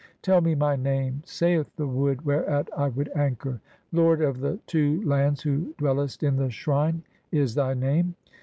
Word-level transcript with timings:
"Tell 0.23 0.41
me 0.41 0.55
my 0.55 0.75
name," 0.75 1.21
saith 1.27 1.75
the 1.75 1.85
wood 1.85 2.25
whereat 2.25 2.69
I 2.75 2.87
would 2.87 3.11
anchor; 3.15 3.61
"Lord 3.91 4.19
of 4.19 4.39
the 4.39 4.57
two 4.65 4.99
lands 5.05 5.43
who 5.43 5.75
dwellest 5.77 6.23
in 6.23 6.37
the 6.37 6.49
Shrine," 6.49 7.03
is 7.31 7.53
thy 7.53 7.75
name. 7.75 8.15